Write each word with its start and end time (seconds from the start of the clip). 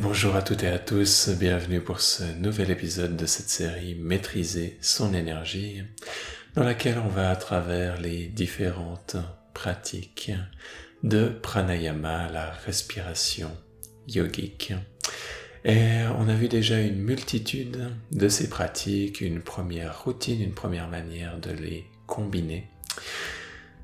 Bonjour 0.00 0.36
à 0.36 0.42
toutes 0.42 0.62
et 0.62 0.68
à 0.68 0.78
tous, 0.78 1.30
bienvenue 1.30 1.80
pour 1.80 2.00
ce 2.00 2.22
nouvel 2.38 2.70
épisode 2.70 3.16
de 3.16 3.26
cette 3.26 3.48
série 3.48 3.96
Maîtriser 3.96 4.78
son 4.80 5.12
énergie, 5.12 5.82
dans 6.54 6.62
laquelle 6.62 6.98
on 7.04 7.08
va 7.08 7.30
à 7.30 7.36
travers 7.36 8.00
les 8.00 8.26
différentes 8.26 9.16
pratiques 9.52 10.30
de 11.02 11.30
pranayama, 11.30 12.30
la 12.30 12.52
respiration 12.64 13.50
yogique. 14.06 14.72
Et 15.64 16.04
on 16.16 16.28
a 16.28 16.34
vu 16.34 16.46
déjà 16.46 16.78
une 16.78 17.00
multitude 17.00 17.90
de 18.12 18.28
ces 18.28 18.48
pratiques, 18.48 19.20
une 19.20 19.42
première 19.42 20.04
routine, 20.04 20.40
une 20.40 20.54
première 20.54 20.86
manière 20.86 21.40
de 21.40 21.50
les 21.50 21.86
combiner. 22.06 22.68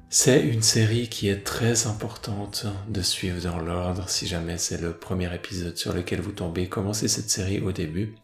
C'est 0.08 0.40
une 0.40 0.62
série 0.62 1.08
qui 1.08 1.28
est 1.28 1.42
très 1.42 1.88
importante 1.88 2.66
de 2.88 3.02
suivre 3.02 3.42
dans 3.42 3.58
l'ordre. 3.58 4.08
Si 4.08 4.28
jamais 4.28 4.56
c'est 4.56 4.80
le 4.80 4.92
premier 4.92 5.34
épisode 5.34 5.76
sur 5.76 5.92
lequel 5.92 6.20
vous 6.20 6.30
tombez, 6.30 6.68
commencez 6.68 7.08
cette 7.08 7.28
série 7.28 7.60
au 7.60 7.72
début. 7.72 8.14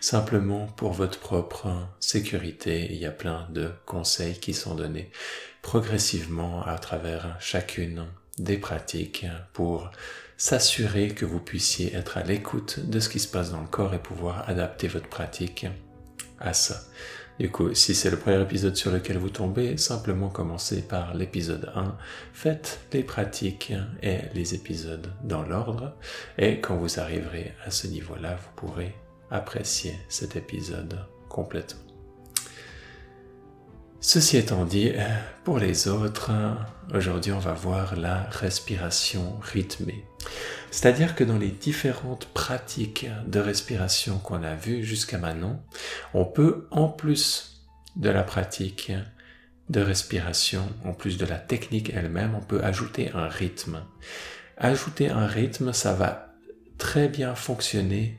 Simplement 0.00 0.66
pour 0.66 0.92
votre 0.94 1.20
propre 1.20 1.88
sécurité. 2.00 2.88
Il 2.90 2.96
y 2.96 3.04
a 3.04 3.10
plein 3.10 3.46
de 3.50 3.70
conseils 3.84 4.38
qui 4.40 4.54
sont 4.54 4.74
donnés 4.74 5.10
progressivement 5.60 6.64
à 6.64 6.78
travers 6.78 7.36
chacune 7.38 8.06
des 8.38 8.56
pratiques 8.56 9.26
pour 9.52 9.90
s'assurer 10.38 11.08
que 11.08 11.26
vous 11.26 11.40
puissiez 11.40 11.94
être 11.94 12.16
à 12.16 12.22
l'écoute 12.22 12.80
de 12.80 12.98
ce 12.98 13.10
qui 13.10 13.20
se 13.20 13.28
passe 13.28 13.50
dans 13.50 13.60
le 13.60 13.68
corps 13.68 13.92
et 13.92 14.02
pouvoir 14.02 14.48
adapter 14.48 14.88
votre 14.88 15.08
pratique 15.08 15.66
à 16.40 16.54
ça. 16.54 16.80
Du 17.38 17.50
coup, 17.50 17.74
si 17.74 17.94
c'est 17.94 18.10
le 18.10 18.16
premier 18.16 18.40
épisode 18.40 18.76
sur 18.76 18.90
lequel 18.90 19.18
vous 19.18 19.28
tombez, 19.28 19.76
simplement 19.76 20.30
commencez 20.30 20.80
par 20.80 21.12
l'épisode 21.12 21.70
1, 21.74 21.96
faites 22.32 22.80
les 22.94 23.02
pratiques 23.02 23.74
et 24.02 24.20
les 24.34 24.54
épisodes 24.54 25.12
dans 25.22 25.42
l'ordre, 25.42 25.96
et 26.38 26.60
quand 26.60 26.76
vous 26.76 26.98
arriverez 26.98 27.52
à 27.66 27.70
ce 27.70 27.88
niveau-là, 27.88 28.36
vous 28.36 28.68
pourrez 28.68 28.94
apprécier 29.30 29.94
cet 30.08 30.36
épisode 30.36 30.98
complètement. 31.28 31.82
Ceci 34.00 34.38
étant 34.38 34.64
dit, 34.64 34.92
pour 35.44 35.58
les 35.58 35.88
autres, 35.88 36.30
aujourd'hui 36.94 37.32
on 37.32 37.38
va 37.38 37.52
voir 37.52 37.96
la 37.96 38.24
respiration 38.30 39.38
rythmée. 39.40 40.04
C'est-à-dire 40.70 41.14
que 41.14 41.24
dans 41.24 41.38
les 41.38 41.50
différentes 41.50 42.26
pratiques 42.26 43.06
de 43.26 43.40
respiration 43.40 44.18
qu'on 44.18 44.42
a 44.42 44.54
vues 44.54 44.84
jusqu'à 44.84 45.18
maintenant, 45.18 45.62
on 46.14 46.24
peut, 46.24 46.66
en 46.70 46.88
plus 46.88 47.62
de 47.96 48.10
la 48.10 48.22
pratique 48.22 48.92
de 49.68 49.80
respiration, 49.80 50.68
en 50.84 50.92
plus 50.92 51.18
de 51.18 51.26
la 51.26 51.38
technique 51.38 51.90
elle-même, 51.94 52.34
on 52.34 52.40
peut 52.40 52.62
ajouter 52.62 53.10
un 53.14 53.28
rythme. 53.28 53.82
Ajouter 54.58 55.08
un 55.08 55.26
rythme, 55.26 55.72
ça 55.72 55.92
va 55.92 56.34
très 56.78 57.08
bien 57.08 57.34
fonctionner 57.34 58.18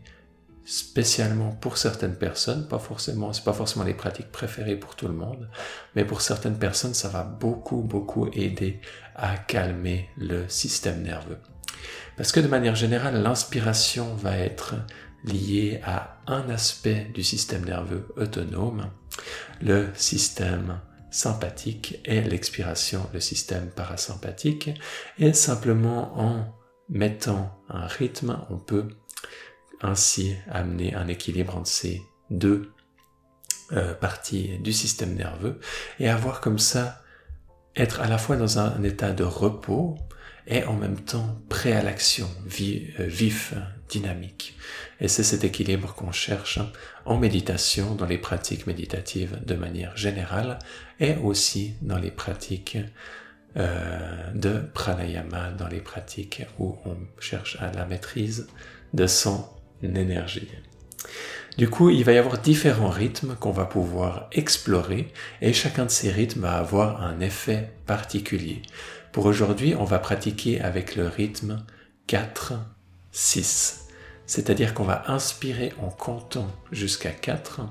spécialement 0.67 1.51
pour 1.51 1.77
certaines 1.77 2.17
personnes, 2.17 2.67
pas 2.67 2.77
forcément, 2.77 3.31
c'est 3.31 3.45
pas 3.45 3.53
forcément 3.53 3.85
les 3.85 3.93
pratiques 3.93 4.31
préférées 4.31 4.75
pour 4.75 4.97
tout 4.97 5.07
le 5.07 5.13
monde, 5.13 5.49
mais 5.95 6.03
pour 6.03 6.19
certaines 6.19 6.59
personnes, 6.59 6.93
ça 6.93 7.07
va 7.07 7.23
beaucoup, 7.23 7.81
beaucoup 7.81 8.27
aider 8.33 8.81
à 9.15 9.37
calmer 9.37 10.09
le 10.17 10.47
système 10.49 11.01
nerveux. 11.01 11.37
Parce 12.17 12.33
que 12.33 12.41
de 12.41 12.47
manière 12.47 12.75
générale, 12.75 13.21
l'inspiration 13.23 14.13
va 14.15 14.37
être 14.37 14.75
liée 15.23 15.79
à 15.85 16.17
un 16.27 16.49
aspect 16.49 17.07
du 17.13 17.23
système 17.23 17.63
nerveux 17.63 18.09
autonome, 18.17 18.89
le 19.61 19.87
système 19.95 20.81
sympathique 21.11 21.99
et 22.03 22.21
l'expiration, 22.21 23.07
le 23.13 23.21
système 23.21 23.69
parasympathique. 23.69 24.71
Et 25.17 25.31
simplement 25.31 26.19
en 26.19 26.53
mettant 26.89 27.57
un 27.69 27.87
rythme, 27.87 28.39
on 28.49 28.57
peut 28.57 28.89
ainsi 29.81 30.35
amener 30.49 30.95
un 30.95 31.07
équilibre 31.07 31.57
entre 31.57 31.67
ces 31.67 32.01
deux 32.29 32.71
euh, 33.71 33.93
parties 33.93 34.57
du 34.59 34.73
système 34.73 35.13
nerveux 35.13 35.59
et 35.99 36.09
avoir 36.09 36.41
comme 36.41 36.59
ça 36.59 37.03
être 37.75 38.01
à 38.01 38.07
la 38.07 38.17
fois 38.17 38.35
dans 38.35 38.59
un 38.59 38.81
état 38.83 39.11
de 39.11 39.23
repos 39.23 39.97
et 40.47 40.63
en 40.63 40.73
même 40.73 40.99
temps 40.99 41.41
prêt 41.49 41.73
à 41.73 41.83
l'action, 41.83 42.29
euh, 42.45 43.05
vif, 43.05 43.53
dynamique. 43.89 44.57
Et 44.99 45.07
c'est 45.07 45.23
cet 45.23 45.43
équilibre 45.43 45.93
qu'on 45.93 46.11
cherche 46.11 46.59
en 47.05 47.17
méditation, 47.17 47.95
dans 47.95 48.05
les 48.05 48.17
pratiques 48.17 48.67
méditatives 48.67 49.39
de 49.45 49.55
manière 49.55 49.95
générale, 49.95 50.59
et 50.99 51.15
aussi 51.15 51.75
dans 51.81 51.97
les 51.97 52.11
pratiques 52.11 52.77
euh, 53.57 54.31
de 54.33 54.59
pranayama, 54.73 55.51
dans 55.51 55.67
les 55.67 55.81
pratiques 55.81 56.43
où 56.59 56.77
on 56.85 56.97
cherche 57.19 57.57
à 57.59 57.71
la 57.71 57.85
maîtrise 57.85 58.47
de 58.93 59.07
son 59.07 59.45
énergie. 59.83 60.49
Du 61.57 61.69
coup, 61.69 61.89
il 61.89 62.03
va 62.03 62.11
y 62.11 62.17
avoir 62.17 62.37
différents 62.37 62.89
rythmes 62.89 63.35
qu'on 63.35 63.51
va 63.51 63.65
pouvoir 63.65 64.29
explorer 64.31 65.11
et 65.41 65.53
chacun 65.53 65.85
de 65.85 65.91
ces 65.91 66.11
rythmes 66.11 66.41
va 66.41 66.57
avoir 66.57 67.01
un 67.01 67.19
effet 67.19 67.71
particulier. 67.87 68.61
Pour 69.11 69.25
aujourd'hui, 69.25 69.73
on 69.73 69.83
va 69.83 69.97
pratiquer 69.97 70.61
avec 70.61 70.95
le 70.95 71.07
rythme 71.07 71.65
4-6. 72.07 73.87
C'est-à-dire 74.27 74.75
qu'on 74.75 74.83
va 74.83 75.05
inspirer 75.07 75.73
en 75.81 75.89
comptant 75.89 76.51
jusqu'à 76.71 77.11
4. 77.11 77.61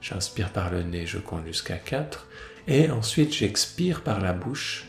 J'inspire 0.00 0.50
par 0.50 0.70
le 0.70 0.82
nez, 0.82 1.06
je 1.06 1.18
compte 1.18 1.46
jusqu'à 1.46 1.76
4. 1.76 2.26
Et 2.66 2.90
ensuite, 2.90 3.32
j'expire 3.32 4.02
par 4.02 4.20
la 4.20 4.32
bouche 4.32 4.86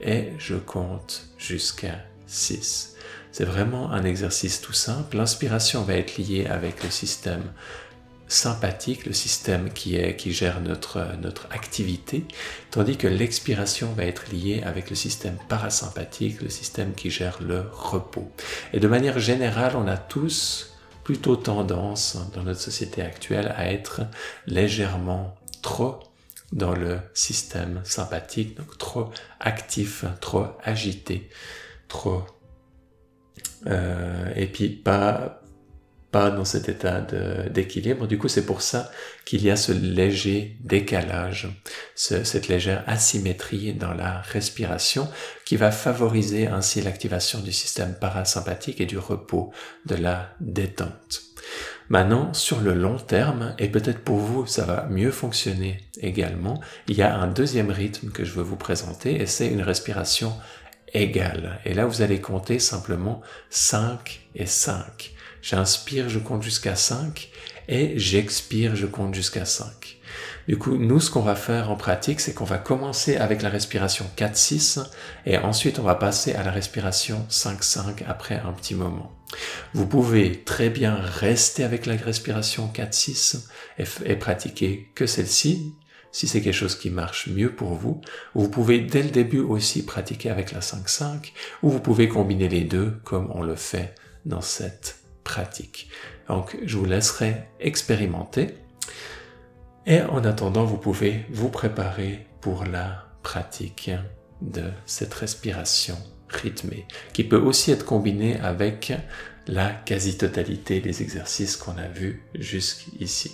et 0.00 0.28
je 0.38 0.54
compte 0.54 1.30
jusqu'à 1.38 1.98
6. 2.30 2.94
C'est 3.32 3.44
vraiment 3.44 3.92
un 3.92 4.04
exercice 4.04 4.60
tout 4.60 4.72
simple. 4.72 5.16
L'inspiration 5.16 5.82
va 5.82 5.94
être 5.94 6.16
liée 6.18 6.46
avec 6.46 6.82
le 6.82 6.90
système 6.90 7.42
sympathique, 8.28 9.06
le 9.06 9.12
système 9.12 9.72
qui, 9.72 9.96
est, 9.96 10.14
qui 10.14 10.32
gère 10.32 10.60
notre, 10.60 11.04
notre 11.20 11.46
activité, 11.50 12.24
tandis 12.70 12.96
que 12.96 13.08
l'expiration 13.08 13.92
va 13.92 14.04
être 14.04 14.30
liée 14.30 14.62
avec 14.64 14.88
le 14.88 14.96
système 14.96 15.36
parasympathique, 15.48 16.40
le 16.40 16.48
système 16.48 16.94
qui 16.94 17.10
gère 17.10 17.42
le 17.42 17.64
repos. 17.72 18.30
Et 18.72 18.78
de 18.78 18.86
manière 18.86 19.18
générale, 19.18 19.74
on 19.74 19.88
a 19.88 19.96
tous 19.96 20.76
plutôt 21.02 21.34
tendance 21.34 22.18
dans 22.34 22.44
notre 22.44 22.60
société 22.60 23.02
actuelle 23.02 23.52
à 23.56 23.72
être 23.72 24.02
légèrement 24.46 25.34
trop 25.60 25.98
dans 26.52 26.74
le 26.74 26.98
système 27.14 27.80
sympathique, 27.84 28.56
donc 28.56 28.78
trop 28.78 29.10
actif, 29.40 30.04
trop 30.20 30.46
agité, 30.62 31.28
euh, 33.66 34.32
et 34.36 34.46
puis 34.46 34.68
pas 34.68 35.40
pas 36.10 36.30
dans 36.30 36.44
cet 36.44 36.68
état 36.68 37.00
d'équilibre. 37.50 38.06
Du 38.06 38.18
coup, 38.18 38.28
c'est 38.28 38.44
pour 38.44 38.62
ça 38.62 38.90
qu'il 39.24 39.42
y 39.44 39.50
a 39.50 39.56
ce 39.56 39.72
léger 39.72 40.56
décalage, 40.60 41.48
cette 41.94 42.48
légère 42.48 42.82
asymétrie 42.86 43.74
dans 43.74 43.94
la 43.94 44.20
respiration 44.20 45.08
qui 45.44 45.56
va 45.56 45.70
favoriser 45.70 46.48
ainsi 46.48 46.80
l'activation 46.82 47.40
du 47.40 47.52
système 47.52 47.94
parasympathique 47.94 48.80
et 48.80 48.86
du 48.86 48.98
repos, 48.98 49.52
de 49.86 49.94
la 49.94 50.30
détente. 50.40 51.22
Maintenant, 51.88 52.32
sur 52.34 52.60
le 52.60 52.72
long 52.72 52.98
terme, 52.98 53.54
et 53.58 53.68
peut-être 53.68 54.00
pour 54.00 54.18
vous 54.18 54.46
ça 54.46 54.64
va 54.64 54.86
mieux 54.90 55.10
fonctionner 55.10 55.80
également, 56.00 56.60
il 56.86 56.96
y 56.96 57.02
a 57.02 57.16
un 57.16 57.26
deuxième 57.26 57.70
rythme 57.70 58.10
que 58.10 58.24
je 58.24 58.32
veux 58.32 58.44
vous 58.44 58.56
présenter 58.56 59.20
et 59.20 59.26
c'est 59.26 59.48
une 59.48 59.62
respiration 59.62 60.32
Et 60.94 61.74
là, 61.74 61.86
vous 61.86 62.02
allez 62.02 62.20
compter 62.20 62.58
simplement 62.58 63.20
5 63.50 64.28
et 64.34 64.46
5. 64.46 65.12
J'inspire, 65.42 66.08
je 66.08 66.18
compte 66.18 66.42
jusqu'à 66.42 66.74
5 66.74 67.30
et 67.68 67.98
j'expire, 67.98 68.76
je 68.76 68.86
compte 68.86 69.14
jusqu'à 69.14 69.44
5. 69.44 69.98
Du 70.48 70.58
coup, 70.58 70.76
nous, 70.76 71.00
ce 71.00 71.10
qu'on 71.10 71.20
va 71.20 71.36
faire 71.36 71.70
en 71.70 71.76
pratique, 71.76 72.20
c'est 72.20 72.34
qu'on 72.34 72.44
va 72.44 72.58
commencer 72.58 73.16
avec 73.16 73.40
la 73.42 73.48
respiration 73.48 74.04
4-6 74.16 74.84
et 75.24 75.38
ensuite 75.38 75.78
on 75.78 75.84
va 75.84 75.94
passer 75.94 76.34
à 76.34 76.42
la 76.42 76.50
respiration 76.50 77.24
5-5 77.30 78.04
après 78.08 78.40
un 78.44 78.52
petit 78.52 78.74
moment. 78.74 79.12
Vous 79.74 79.86
pouvez 79.86 80.42
très 80.42 80.70
bien 80.70 80.96
rester 80.96 81.62
avec 81.62 81.86
la 81.86 81.94
respiration 81.94 82.70
4-6 82.74 83.46
et, 83.78 83.84
et 84.04 84.16
pratiquer 84.16 84.90
que 84.94 85.06
celle-ci 85.06 85.74
si 86.12 86.26
c'est 86.26 86.40
quelque 86.40 86.54
chose 86.54 86.76
qui 86.76 86.90
marche 86.90 87.28
mieux 87.28 87.54
pour 87.54 87.74
vous. 87.74 88.00
Vous 88.34 88.48
pouvez 88.48 88.80
dès 88.80 89.02
le 89.02 89.10
début 89.10 89.40
aussi 89.40 89.84
pratiquer 89.84 90.30
avec 90.30 90.52
la 90.52 90.60
5-5 90.60 91.32
ou 91.62 91.70
vous 91.70 91.80
pouvez 91.80 92.08
combiner 92.08 92.48
les 92.48 92.64
deux 92.64 92.98
comme 93.04 93.30
on 93.34 93.42
le 93.42 93.56
fait 93.56 93.94
dans 94.26 94.40
cette 94.40 94.98
pratique. 95.24 95.88
Donc, 96.28 96.56
je 96.64 96.76
vous 96.76 96.84
laisserai 96.84 97.44
expérimenter. 97.58 98.54
Et 99.86 100.02
en 100.02 100.24
attendant, 100.24 100.64
vous 100.64 100.76
pouvez 100.76 101.26
vous 101.30 101.48
préparer 101.48 102.26
pour 102.40 102.64
la 102.64 103.06
pratique 103.22 103.90
de 104.40 104.64
cette 104.86 105.14
respiration 105.14 105.96
rythmée, 106.28 106.86
qui 107.12 107.24
peut 107.24 107.40
aussi 107.40 107.72
être 107.72 107.84
combinée 107.84 108.38
avec 108.40 108.92
la 109.46 109.70
quasi-totalité 109.70 110.80
des 110.80 111.02
exercices 111.02 111.56
qu'on 111.56 111.76
a 111.76 111.88
vus 111.88 112.22
jusqu'ici. 112.34 113.32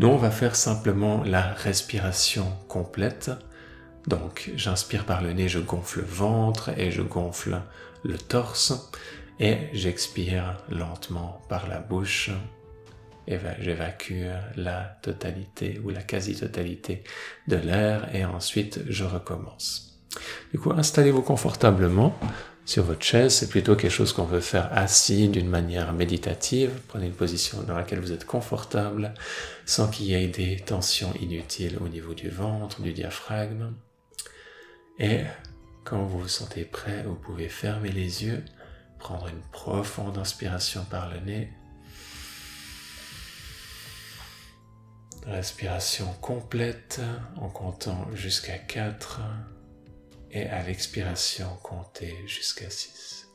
On 0.00 0.16
va 0.16 0.30
faire 0.30 0.56
simplement 0.56 1.22
la 1.24 1.42
respiration 1.42 2.52
complète. 2.68 3.30
Donc, 4.06 4.52
j'inspire 4.56 5.04
par 5.04 5.22
le 5.22 5.32
nez, 5.32 5.48
je 5.48 5.58
gonfle 5.58 6.00
le 6.00 6.06
ventre 6.06 6.70
et 6.78 6.90
je 6.90 7.02
gonfle 7.02 7.60
le 8.04 8.16
torse. 8.16 8.90
Et 9.40 9.56
j'expire 9.72 10.56
lentement 10.70 11.40
par 11.48 11.68
la 11.68 11.78
bouche 11.80 12.30
et 13.26 13.38
j'évacue 13.60 14.24
la 14.56 14.98
totalité 15.02 15.80
ou 15.84 15.90
la 15.90 16.02
quasi-totalité 16.02 17.04
de 17.46 17.56
l'air 17.56 18.14
et 18.14 18.24
ensuite 18.24 18.80
je 18.88 19.04
recommence. 19.04 20.00
Du 20.52 20.58
coup, 20.58 20.72
installez-vous 20.72 21.22
confortablement 21.22 22.18
sur 22.68 22.84
votre 22.84 23.02
chaise. 23.02 23.34
C'est 23.34 23.48
plutôt 23.48 23.76
quelque 23.76 23.90
chose 23.90 24.12
qu'on 24.12 24.24
veut 24.24 24.42
faire 24.42 24.68
assis 24.76 25.28
d'une 25.28 25.48
manière 25.48 25.94
méditative. 25.94 26.70
Prenez 26.86 27.06
une 27.06 27.14
position 27.14 27.62
dans 27.62 27.74
laquelle 27.74 27.98
vous 27.98 28.12
êtes 28.12 28.26
confortable 28.26 29.14
sans 29.64 29.88
qu'il 29.88 30.04
y 30.04 30.14
ait 30.14 30.28
des 30.28 30.56
tensions 30.56 31.14
inutiles 31.14 31.78
au 31.80 31.88
niveau 31.88 32.12
du 32.12 32.28
ventre, 32.28 32.82
du 32.82 32.92
diaphragme. 32.92 33.72
Et 34.98 35.22
quand 35.84 36.04
vous 36.04 36.20
vous 36.20 36.28
sentez 36.28 36.66
prêt, 36.66 37.04
vous 37.06 37.14
pouvez 37.14 37.48
fermer 37.48 37.90
les 37.90 38.24
yeux, 38.24 38.44
prendre 38.98 39.28
une 39.28 39.40
profonde 39.50 40.18
inspiration 40.18 40.84
par 40.90 41.10
le 41.10 41.20
nez. 41.20 41.50
Respiration 45.26 46.12
complète 46.20 47.00
en 47.36 47.48
comptant 47.48 48.08
jusqu'à 48.14 48.58
4 48.58 49.22
et 50.30 50.46
à 50.46 50.62
l'expiration 50.62 51.56
comptez 51.62 52.26
jusqu'à 52.26 52.70
6. 52.70 53.28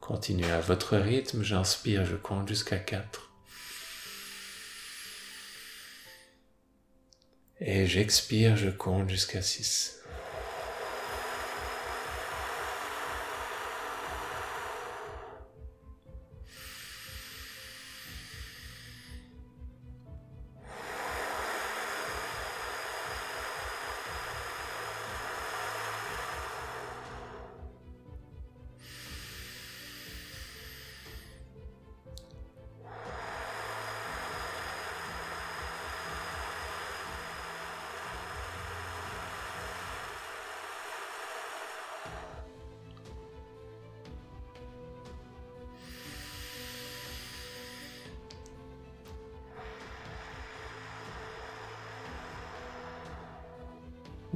Continuez 0.00 0.50
à 0.50 0.60
votre 0.60 0.96
rythme, 0.96 1.42
j'inspire, 1.42 2.04
je 2.04 2.16
compte 2.16 2.48
jusqu'à 2.48 2.78
4. 2.78 3.32
Et 7.60 7.86
j'expire, 7.86 8.56
je 8.56 8.70
compte 8.70 9.08
jusqu'à 9.08 9.40
6. 9.40 10.01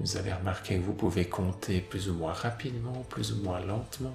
Vous 0.07 0.17
avez 0.17 0.33
remarqué 0.33 0.77
que 0.77 0.85
vous 0.85 0.95
pouvez 0.95 1.25
compter 1.25 1.81
plus 1.81 2.09
ou 2.09 2.15
moins 2.15 2.33
rapidement, 2.33 3.03
plus 3.09 3.33
ou 3.33 3.43
moins 3.43 3.59
lentement 3.59 4.15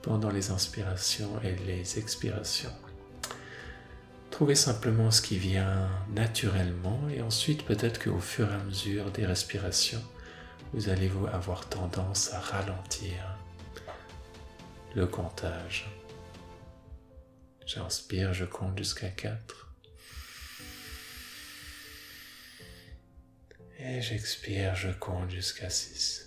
pendant 0.00 0.30
les 0.30 0.50
inspirations 0.50 1.38
et 1.42 1.54
les 1.66 1.98
expirations. 1.98 2.72
Trouvez 4.30 4.54
simplement 4.54 5.10
ce 5.10 5.20
qui 5.20 5.36
vient 5.36 5.86
naturellement 6.14 6.98
et 7.10 7.20
ensuite 7.20 7.66
peut-être 7.66 8.02
qu'au 8.02 8.20
fur 8.20 8.50
et 8.50 8.54
à 8.54 8.64
mesure 8.64 9.10
des 9.10 9.26
respirations, 9.26 10.02
vous 10.72 10.88
allez 10.88 11.12
avoir 11.30 11.68
tendance 11.68 12.32
à 12.32 12.40
ralentir 12.40 13.36
le 14.94 15.06
comptage. 15.06 15.90
J'inspire, 17.66 18.32
je 18.32 18.46
compte 18.46 18.78
jusqu'à 18.78 19.08
4. 19.08 19.65
Et 23.78 24.00
j'expire, 24.00 24.74
je 24.74 24.88
compte 24.90 25.30
jusqu'à 25.30 25.68
6. 25.68 26.25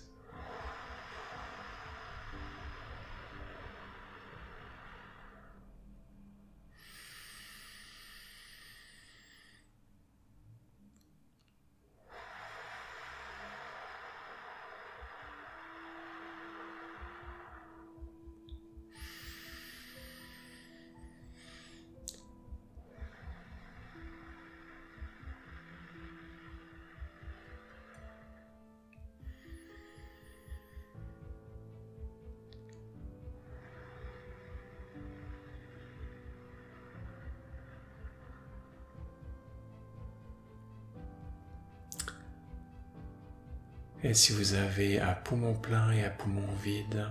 Et 44.02 44.14
si 44.14 44.32
vous 44.32 44.54
avez 44.54 44.98
à 45.02 45.14
poumon 45.14 45.54
plein 45.54 45.92
et 45.92 46.06
à 46.06 46.10
poumon 46.10 46.48
vide, 46.64 47.06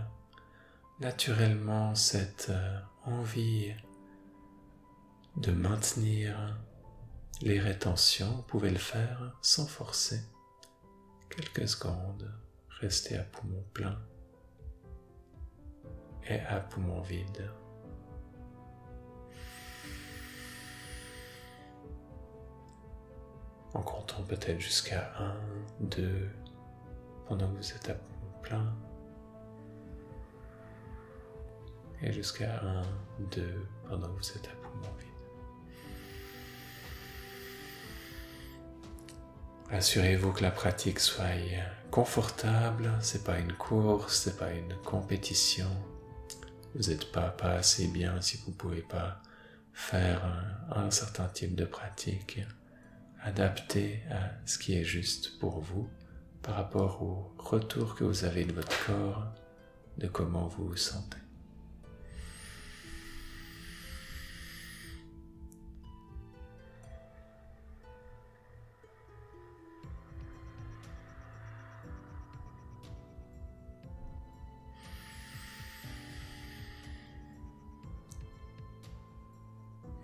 naturellement 1.00 1.94
cette 1.94 2.46
euh, 2.48 2.80
envie 3.04 3.74
de 5.36 5.52
maintenir 5.52 6.58
les 7.42 7.60
rétentions, 7.60 8.36
vous 8.36 8.42
pouvez 8.42 8.70
le 8.70 8.78
faire 8.78 9.36
sans 9.42 9.66
forcer. 9.66 10.22
Quelques 11.28 11.68
secondes, 11.68 12.32
restez 12.80 13.18
à 13.18 13.22
poumon 13.22 13.62
plein 13.74 13.98
et 16.26 16.40
à 16.40 16.60
poumon 16.60 17.02
vide. 17.02 17.50
En 23.74 23.82
comptant 23.82 24.22
peut-être 24.22 24.58
jusqu'à 24.58 25.12
1, 25.18 25.36
2, 25.80 26.30
pendant 27.28 27.46
que 27.48 27.58
vous 27.58 27.72
êtes 27.72 27.90
à 27.90 27.94
plein. 28.42 28.74
Et 32.00 32.12
jusqu'à 32.12 32.60
1, 32.62 32.82
2 33.32 33.66
pendant 33.88 34.08
que 34.08 34.22
vous 34.22 34.30
êtes 34.30 34.46
à 34.46 34.54
poumon 34.62 34.94
vide. 34.98 35.08
Assurez-vous 39.70 40.32
que 40.32 40.42
la 40.42 40.50
pratique 40.50 41.00
soit 41.00 41.26
confortable, 41.90 42.92
c'est 43.00 43.24
pas 43.24 43.38
une 43.38 43.52
course, 43.52 44.22
c'est 44.22 44.38
pas 44.38 44.52
une 44.52 44.74
compétition. 44.84 45.68
Vous 46.74 46.88
n'êtes 46.88 47.12
pas, 47.12 47.30
pas 47.30 47.52
assez 47.52 47.88
bien 47.88 48.20
si 48.22 48.38
vous 48.38 48.52
ne 48.52 48.56
pouvez 48.56 48.82
pas 48.82 49.20
faire 49.72 50.24
un, 50.70 50.84
un 50.84 50.90
certain 50.90 51.26
type 51.26 51.54
de 51.54 51.64
pratique. 51.64 52.40
Adaptez 53.22 54.00
à 54.10 54.30
ce 54.46 54.58
qui 54.58 54.74
est 54.74 54.84
juste 54.84 55.38
pour 55.38 55.60
vous 55.60 55.90
par 56.48 56.56
rapport 56.56 57.02
au 57.02 57.30
retour 57.38 57.94
que 57.94 58.04
vous 58.04 58.24
avez 58.24 58.42
de 58.46 58.54
votre 58.54 58.86
corps, 58.86 59.22
de 59.98 60.06
comment 60.06 60.48
vous 60.48 60.68
vous 60.68 60.76
sentez. 60.78 61.18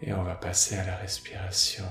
Et 0.02 0.12
on 0.12 0.22
va 0.22 0.34
passer 0.34 0.76
à 0.76 0.84
la 0.84 0.96
respiration 0.96 1.86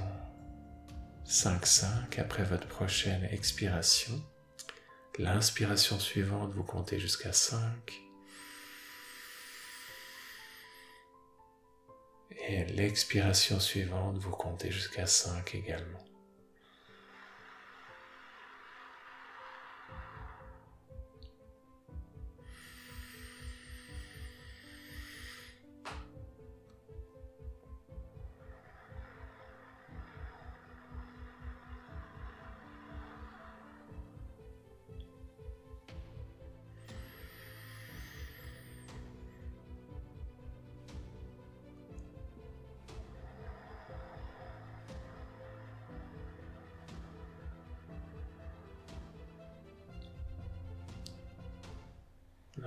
5-5 1.25 2.19
après 2.19 2.43
votre 2.43 2.67
prochaine 2.67 3.27
expiration. 3.31 4.13
L'inspiration 5.19 5.99
suivante, 5.99 6.53
vous 6.53 6.63
comptez 6.63 6.99
jusqu'à 6.99 7.33
5. 7.33 8.01
Et 12.31 12.65
l'expiration 12.65 13.59
suivante, 13.59 14.17
vous 14.17 14.31
comptez 14.31 14.71
jusqu'à 14.71 15.05
5 15.05 15.53
également. 15.53 16.03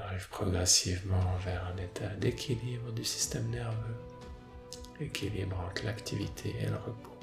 Arrive 0.06 0.28
progressivement 0.28 1.36
vers 1.44 1.64
un 1.66 1.76
état 1.82 2.14
d'équilibre 2.20 2.92
du 2.92 3.04
système 3.04 3.48
nerveux, 3.50 3.96
équilibre 5.00 5.58
entre 5.68 5.84
l'activité 5.84 6.54
et 6.60 6.66
le 6.66 6.76
repos. 6.76 7.15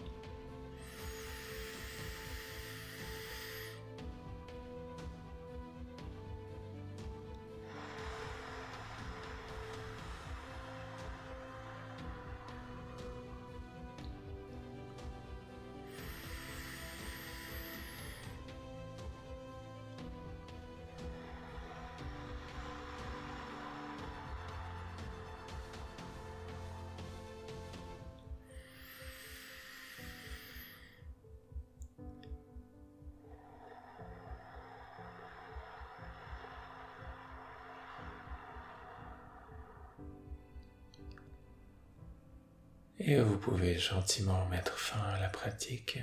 Et 43.05 43.19
vous 43.19 43.37
pouvez 43.37 43.77
gentiment 43.77 44.45
mettre 44.47 44.77
fin 44.79 45.01
à 45.01 45.19
la 45.19 45.27
pratique. 45.27 45.99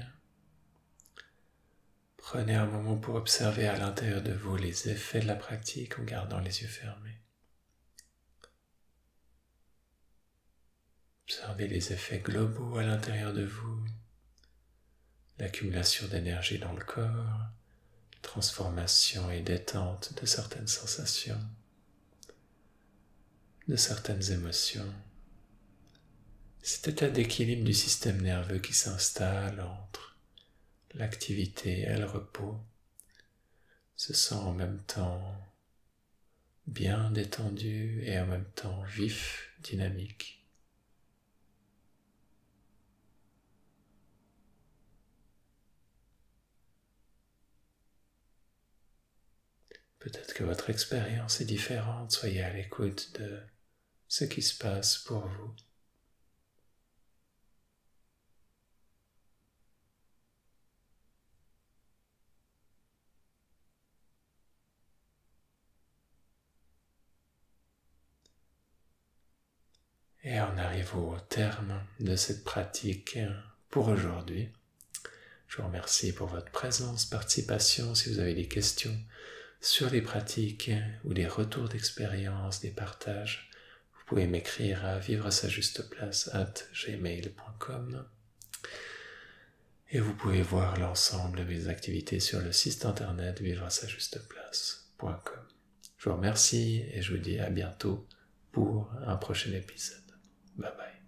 Prenez 2.19 2.55
un 2.55 2.67
moment 2.67 2.99
pour 2.99 3.15
observer 3.15 3.67
à 3.67 3.79
l'intérieur 3.79 4.21
de 4.21 4.35
vous 4.35 4.55
les 4.57 4.91
effets 4.91 5.21
de 5.21 5.27
la 5.27 5.35
pratique 5.35 5.99
en 5.99 6.03
gardant 6.03 6.41
les 6.41 6.61
yeux 6.61 6.69
fermés. 6.69 7.17
Observez 11.25 11.69
les 11.69 11.95
effets 11.95 12.19
globaux 12.19 12.77
à 12.77 12.83
l'intérieur 12.83 13.33
de 13.33 13.47
vous, 13.47 13.83
l'accumulation 15.39 16.07
d'énergie 16.07 16.59
dans 16.59 16.75
le 16.75 16.85
corps, 16.85 17.47
transformation 18.21 19.31
et 19.31 19.41
détente 19.41 20.13
de 20.21 20.27
certaines 20.27 20.69
sensations, 20.69 21.41
de 23.69 23.77
certaines 23.77 24.33
émotions 24.33 24.93
cet 26.63 26.89
état 26.89 27.09
d'équilibre 27.09 27.65
du 27.65 27.75
système 27.75 28.21
nerveux 28.21 28.59
qui 28.59 28.75
s'installe 28.75 29.61
entre 29.61 30.17
l'activité 30.95 31.83
et 31.83 31.97
le 31.97 32.05
repos 32.05 32.59
se 33.97 34.13
sent 34.13 34.35
en 34.35 34.53
même 34.53 34.83
temps 34.83 35.37
bien 36.67 37.11
détendu 37.11 38.03
et 38.05 38.19
en 38.19 38.27
même 38.27 38.49
temps 38.55 38.83
vif, 38.85 39.51
dynamique. 39.63 40.45
Peut-être 49.99 50.33
que 50.35 50.45
votre 50.45 50.71
expérience 50.71 51.41
est 51.41 51.45
différente, 51.45 52.13
soyez 52.13 52.43
à 52.43 52.53
l'écoute 52.53 53.13
de 53.21 53.39
ce 54.09 54.25
qui 54.25 54.43
se 54.43 54.57
passe 54.57 54.99
pour 54.99 55.27
vous. 55.27 55.55
Et 70.31 70.41
on 70.41 70.59
arrive 70.59 70.95
au 70.95 71.19
terme 71.29 71.83
de 71.99 72.15
cette 72.15 72.45
pratique 72.45 73.19
pour 73.69 73.89
aujourd'hui. 73.89 74.49
Je 75.49 75.57
vous 75.57 75.65
remercie 75.65 76.13
pour 76.13 76.29
votre 76.29 76.53
présence, 76.53 77.05
participation. 77.05 77.97
Si 77.97 78.11
vous 78.11 78.21
avez 78.21 78.35
des 78.35 78.47
questions 78.47 78.97
sur 79.61 79.91
les 79.91 80.01
pratiques 80.01 80.71
ou 81.03 81.15
des 81.15 81.27
retours 81.27 81.69
d'expérience, 81.69 82.61
des 82.61 82.71
partages, 82.71 83.51
vous 83.93 84.05
pouvez 84.07 84.29
m'écrire 84.29 84.85
à 84.87 85.01
vivre 85.01 85.27
à 85.27 85.33
sa 85.33 85.49
juste 85.49 85.91
place 85.91 86.31
at 86.33 86.55
gmail.com. 86.75 88.07
Et 89.91 89.99
vous 89.99 90.15
pouvez 90.15 90.43
voir 90.43 90.79
l'ensemble 90.79 91.41
de 91.41 91.45
mes 91.45 91.67
activités 91.67 92.21
sur 92.21 92.39
le 92.39 92.53
site 92.53 92.85
internet 92.85 93.41
vivre 93.41 93.65
à 93.65 93.71
sa 93.71 93.89
juste 93.89 94.21
place.com. 94.29 95.43
Je 95.99 96.09
vous 96.09 96.15
remercie 96.15 96.85
et 96.93 97.03
je 97.03 97.17
vous 97.17 97.21
dis 97.21 97.41
à 97.41 97.51
bientôt 97.51 98.07
pour 98.53 98.93
un 99.05 99.17
prochain 99.17 99.53
épisode. 99.53 100.00
Bye 100.61 100.71
bye. 100.79 101.00